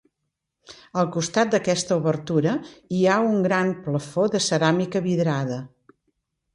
Al 1.01 1.09
costat 1.15 1.51
d'aquesta 1.57 1.99
obertura 2.03 2.55
hi 2.99 3.05
ha 3.17 3.21
un 3.29 3.39
gran 3.49 3.73
plafó 3.87 4.27
de 4.37 4.45
ceràmica 4.51 5.07
vidrada. 5.11 5.65